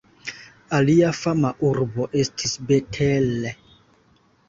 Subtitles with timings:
[0.77, 3.33] Alia fama urbo estis Bet-El.